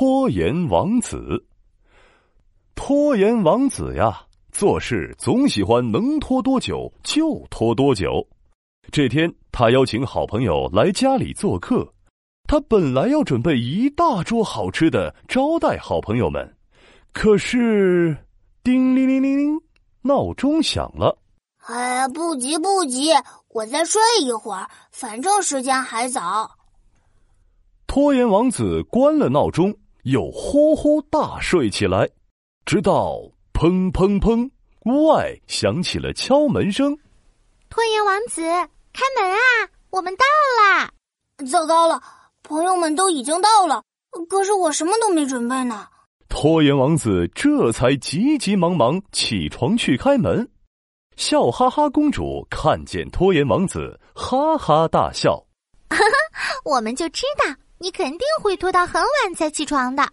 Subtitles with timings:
[0.00, 1.44] 拖延王子。
[2.76, 8.24] 拖延王子呀，做事总喜欢能拖多久就拖多久。
[8.92, 11.92] 这天，他邀请好朋友来家里做客，
[12.46, 16.48] 他本来要准备一大桌好吃的招待好朋友们，
[17.12, 18.16] 可是，
[18.62, 19.60] 叮铃铃铃铃，
[20.02, 21.18] 闹钟响了。
[21.66, 23.10] 哎呀，不急不急，
[23.48, 26.48] 我再睡一会儿，反正时间还早。
[27.88, 29.74] 拖延王子关了闹钟，
[30.08, 32.08] 又呼呼大睡起来，
[32.64, 33.20] 直到
[33.52, 34.50] 砰砰砰，
[34.86, 36.96] 屋外响起了敲门声。
[37.68, 39.68] 拖延王子，开门啊！
[39.90, 40.24] 我们到
[40.62, 40.90] 啦！
[41.50, 42.00] 糟糕了，
[42.42, 43.82] 朋友们都已经到了，
[44.30, 45.86] 可是我什么都没准备呢。
[46.30, 50.48] 拖延王子这才急急忙忙起床去开门。
[51.16, 55.36] 笑哈哈公主看见拖延王子，哈哈大笑。
[55.90, 57.54] 哈哈，我们就知道。
[57.78, 60.06] 你肯定会拖到很晚才起床的，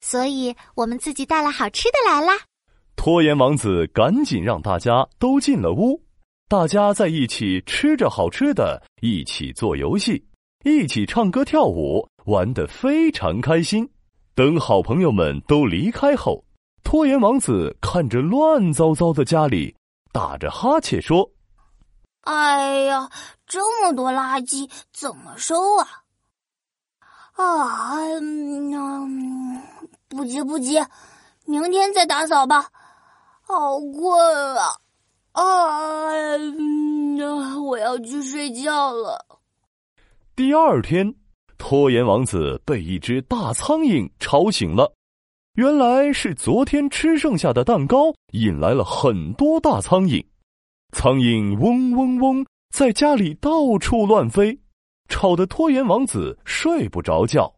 [0.00, 2.34] 所以我们自己带了好吃的来啦。
[2.96, 6.02] 拖延王子赶紧让大家都进了屋，
[6.48, 10.26] 大家在一起吃着好吃的，一起做游戏，
[10.64, 13.88] 一起唱歌跳舞，玩得非常开心。
[14.34, 16.44] 等好朋友们都离开后，
[16.84, 19.74] 拖延王子看着乱糟糟的家里，
[20.12, 21.30] 打着哈欠说
[22.22, 23.10] ：“哎呀，
[23.46, 25.88] 这么多垃圾，怎么收啊？”
[27.36, 29.62] 啊，嗯，
[30.08, 30.78] 不急不急，
[31.44, 32.68] 明天再打扫吧。
[33.42, 34.72] 好困啊！
[35.32, 36.36] 啊，
[37.62, 39.24] 我要去睡觉了。
[40.34, 41.14] 第二天，
[41.58, 44.92] 拖延王子被一只大苍蝇吵醒了。
[45.54, 50.24] 原来是昨天吃剩下的蛋糕引来了很多大苍蝇，
[50.92, 54.58] 苍蝇嗡嗡嗡在家里到处乱飞。
[55.08, 57.52] 吵得拖延王子睡不着觉。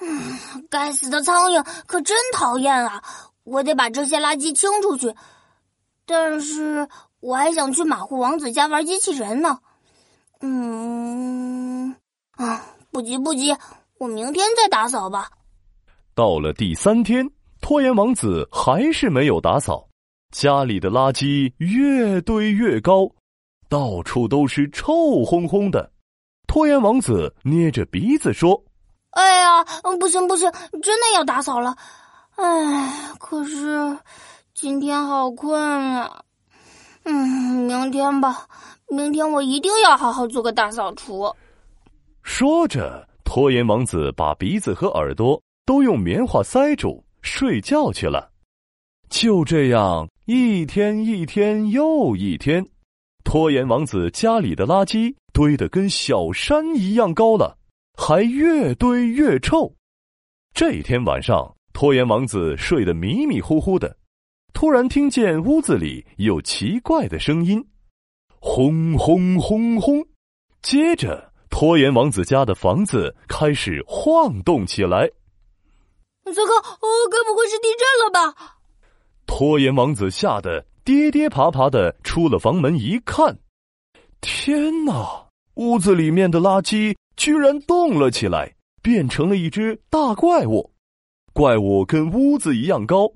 [0.00, 0.38] 嗯，
[0.68, 3.02] 该死的苍蝇可真讨厌啊！
[3.44, 5.14] 我得把这些垃圾清出去。
[6.06, 6.88] 但是
[7.20, 9.58] 我还想去马虎王子家玩机器人呢。
[10.40, 11.94] 嗯，
[12.32, 13.56] 啊，不急不急，
[13.98, 15.30] 我明天再打扫吧。
[16.14, 17.26] 到了第三天，
[17.60, 19.88] 拖延王子还是没有打扫，
[20.32, 23.08] 家里的垃圾越堆越高，
[23.68, 24.92] 到处都是臭
[25.24, 25.90] 烘烘的。
[26.46, 28.62] 拖延王子捏着鼻子说
[29.10, 29.64] ：“哎呀，
[29.98, 30.50] 不行不行，
[30.82, 31.76] 真的要打扫了。
[32.36, 33.96] 哎，可是
[34.54, 36.22] 今天好困啊。
[37.04, 38.46] 嗯，明天吧，
[38.88, 41.34] 明天我一定要好好做个大扫除。”
[42.22, 48.30] 说着，拖延王子把鼻子和耳朵都用棉花塞住，睡觉去了。
[49.10, 52.66] 就这样，一天一天又一天。
[53.24, 57.58] 拖延王子家里的垃圾堆得跟小山一样高了，
[57.96, 59.74] 还越堆越臭。
[60.54, 63.96] 这天晚上，拖延王子睡得迷迷糊糊的，
[64.52, 67.66] 突然听见屋子里有奇怪的声音，
[68.38, 70.06] 轰轰轰轰。
[70.62, 75.10] 接着，拖延王子家的房子开始晃动起来。
[76.26, 76.54] 糟糕！
[76.56, 78.58] 哦，该不会是地震了吧？
[79.26, 80.64] 拖延王子吓得。
[80.84, 83.38] 跌跌爬爬的出了房门，一看，
[84.20, 85.24] 天哪！
[85.54, 88.52] 屋子里面的垃圾居然动了起来，
[88.82, 90.70] 变成了一只大怪物。
[91.32, 93.10] 怪物跟屋子一样高，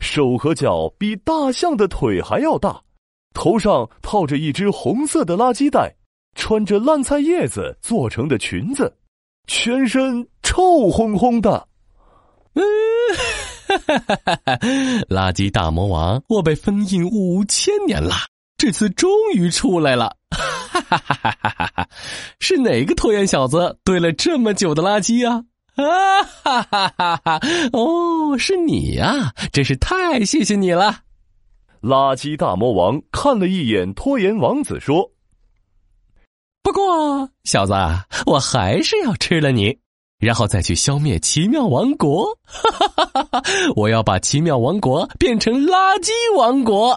[0.00, 2.82] 手和脚比大象的腿还要大，
[3.32, 5.94] 头上套着一只红色的垃圾袋，
[6.34, 8.94] 穿着烂菜叶子做成的裙子，
[9.46, 11.68] 全身臭烘烘的。
[12.52, 12.62] 嗯。
[13.78, 14.36] 哈哈哈！
[14.44, 14.58] 哈
[15.08, 18.14] 垃圾大魔王，我被封印五千年了，
[18.56, 20.16] 这次终于出来了！
[20.30, 21.88] 哈哈哈哈哈！
[22.40, 25.44] 是哪个拖延小子堆了这么久的垃圾啊？
[25.76, 27.40] 啊哈哈哈哈！
[27.72, 31.00] 哦，是你呀，真是太谢谢你了！
[31.82, 35.10] 垃圾大魔王看了一眼拖延王子，说
[36.62, 37.74] ：“不过，小子，
[38.26, 39.78] 我还是要吃了你。”
[40.18, 43.42] 然后再去消灭奇妙王国，哈哈哈哈
[43.76, 46.92] 我要把奇妙王国变成垃圾王国，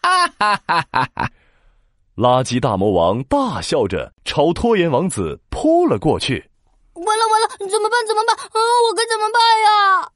[0.00, 1.30] 哈哈哈哈
[2.16, 6.44] 垃圾大魔王大笑着朝拖延王子扑了过去。
[6.94, 8.06] 完了完了，怎么办？
[8.06, 8.36] 怎么办？
[8.36, 10.08] 啊，我该怎么办呀？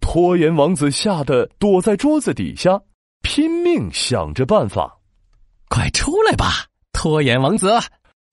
[0.00, 2.80] 拖延王子吓得躲在桌子底下，
[3.22, 4.98] 拼命想着办法。
[5.68, 7.72] 快出来吧，拖延王子！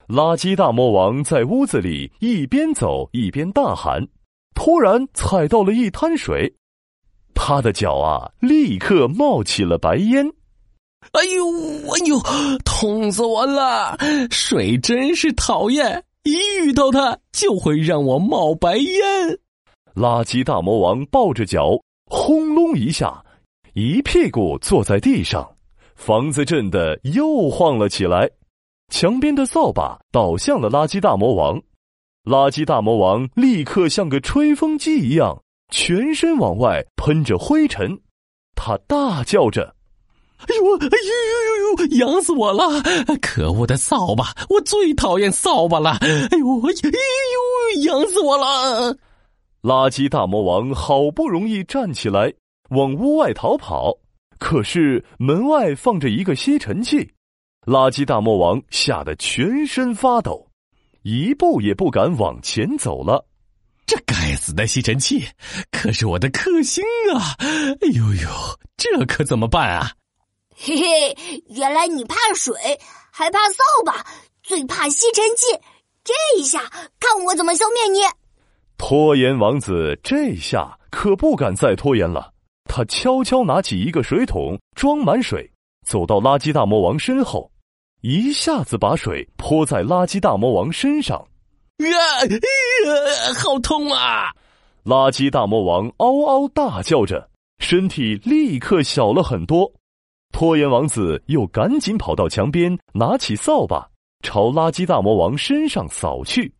[0.07, 4.07] 垃圾大魔王在屋子里一边走一边大喊，
[4.55, 6.53] 突然踩到了一滩水，
[7.35, 10.25] 他的脚啊立刻冒起了白烟。
[11.11, 11.45] 哎呦
[11.91, 12.19] 哎呦，
[12.63, 13.97] 痛死我了！
[14.31, 16.31] 水真是讨厌，一
[16.65, 19.39] 遇到它就会让我冒白烟。
[19.93, 23.23] 垃圾大魔王抱着脚，轰隆一下，
[23.73, 25.47] 一屁股坐在地上，
[25.95, 28.29] 房子震得又晃了起来。
[28.89, 31.61] 墙边的扫把倒向了垃圾大魔王，
[32.23, 37.99] 垃圾大魔王立刻像个吹风机一样，全身往外喷着灰尘。
[38.55, 39.75] 他大叫着
[40.47, 42.81] ：“哎呦，哎呦呦呦呦，痒死我了！
[43.21, 45.91] 可恶的扫把，我最讨厌扫把了！
[46.01, 46.07] 哎
[46.39, 46.71] 呦，哎
[47.75, 48.95] 呦，痒死我了！”
[49.61, 52.33] 垃圾大魔王好不容易站起来，
[52.69, 53.93] 往屋外逃跑，
[54.39, 57.11] 可是门外放着一个吸尘器。
[57.67, 60.47] 垃圾大魔王吓得全身发抖，
[61.01, 63.25] 一步也不敢往前走了。
[63.85, 65.27] 这该死的吸尘器，
[65.69, 66.81] 可是我的克星
[67.13, 67.35] 啊！
[67.41, 68.29] 哎呦呦，
[68.77, 69.91] 这可怎么办啊？
[70.55, 72.55] 嘿嘿，原来你怕水，
[73.11, 74.05] 还怕扫把，
[74.41, 75.47] 最怕吸尘器。
[76.05, 76.71] 这一下，
[77.01, 77.99] 看我怎么消灭你！
[78.77, 82.31] 拖延王子这下可不敢再拖延了，
[82.63, 85.51] 他悄悄拿起一个水桶，装满水，
[85.85, 87.51] 走到垃圾大魔王身后。
[88.09, 91.27] 一下子把水泼在垃圾大魔王身上，啊，
[93.43, 94.31] 好痛啊！
[94.85, 99.69] 垃圾大魔王嗷嗷大叫着，身体立刻小了很多。
[100.31, 103.85] 拖延王子又赶紧跑到墙边，拿起扫把
[104.23, 106.53] 朝垃圾大魔王身上扫去。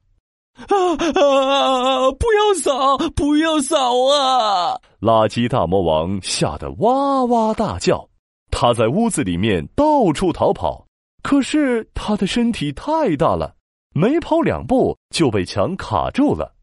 [0.68, 2.12] 啊啊！
[2.12, 3.78] 不要扫，不要扫
[4.12, 4.78] 啊！
[5.00, 8.06] 垃圾大魔王吓得哇哇大叫，
[8.52, 10.86] 他在屋子里面到处逃跑。
[11.28, 13.54] 可是他的身体太大了，
[13.94, 16.56] 没跑两步就被墙卡住了。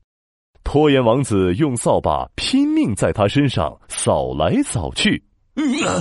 [0.64, 5.22] 拖延王子用扫把拼命在他身上扫来扫去，
[5.54, 6.00] 啊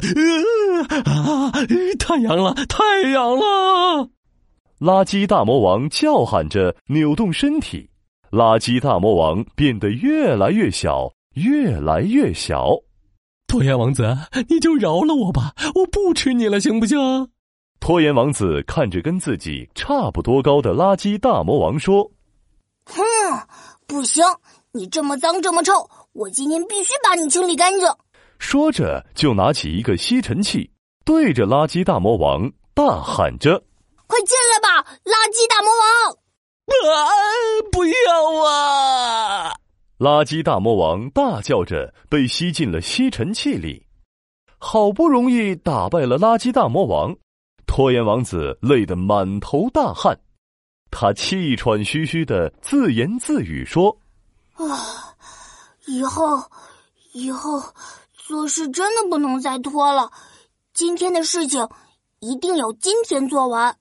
[1.03, 1.51] 啊！
[1.99, 4.09] 太痒了，太痒了！
[4.79, 7.89] 垃圾大魔王叫喊着扭动身体，
[8.31, 12.69] 垃圾大魔王变得越来越小，越来越小。
[13.45, 14.17] 拖延王子，
[14.47, 16.97] 你就饶了我吧，我不吃你了，行不行？
[17.83, 22.09] 拖延王子看着跟自己差不多高的垃圾大魔王说
[22.87, 23.03] ：“哼，
[23.85, 24.23] 不行，
[24.71, 25.73] 你这么脏这么臭，
[26.13, 27.85] 我今天必须把你清理干净。”
[28.39, 30.71] 说着，就拿起一个吸尘器，
[31.03, 33.61] 对着垃圾大魔王大喊着
[34.07, 36.15] ：“快进来吧，垃圾大魔王！”
[36.87, 37.03] 啊，
[37.69, 39.53] 不要啊！
[39.99, 43.85] 垃圾大魔王大叫着，被吸进了吸尘器里。
[44.57, 47.13] 好不容易打败了垃圾大魔王。
[47.75, 50.15] 拖延王子累得满头大汗，
[50.91, 53.97] 他气喘吁吁的自言自语说
[54.53, 55.15] ：“啊，
[55.87, 56.51] 以后，
[57.13, 57.63] 以后
[58.13, 60.11] 做事真的不能再拖了。
[60.71, 61.67] 今天的事情
[62.19, 63.75] 一定要今天做完。”